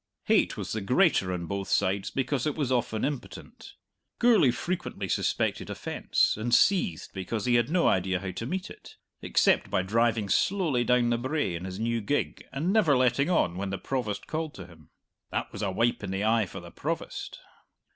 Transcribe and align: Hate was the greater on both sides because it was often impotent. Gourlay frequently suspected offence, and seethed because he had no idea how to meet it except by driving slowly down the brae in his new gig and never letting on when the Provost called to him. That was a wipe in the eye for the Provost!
Hate 0.23 0.57
was 0.57 0.71
the 0.71 0.81
greater 0.81 1.31
on 1.31 1.45
both 1.45 1.67
sides 1.69 2.09
because 2.09 2.47
it 2.47 2.55
was 2.55 2.71
often 2.71 3.05
impotent. 3.05 3.73
Gourlay 4.17 4.49
frequently 4.49 5.07
suspected 5.07 5.69
offence, 5.69 6.35
and 6.37 6.55
seethed 6.55 7.11
because 7.13 7.45
he 7.45 7.53
had 7.53 7.69
no 7.69 7.87
idea 7.87 8.19
how 8.19 8.31
to 8.31 8.47
meet 8.47 8.71
it 8.71 8.95
except 9.21 9.69
by 9.69 9.83
driving 9.83 10.27
slowly 10.27 10.83
down 10.83 11.11
the 11.11 11.19
brae 11.19 11.53
in 11.53 11.65
his 11.65 11.79
new 11.79 12.01
gig 12.01 12.43
and 12.51 12.73
never 12.73 12.97
letting 12.97 13.29
on 13.29 13.57
when 13.57 13.69
the 13.69 13.77
Provost 13.77 14.25
called 14.25 14.55
to 14.55 14.65
him. 14.65 14.89
That 15.29 15.51
was 15.51 15.61
a 15.61 15.69
wipe 15.69 16.03
in 16.03 16.09
the 16.09 16.23
eye 16.25 16.47
for 16.47 16.59
the 16.59 16.71
Provost! 16.71 17.37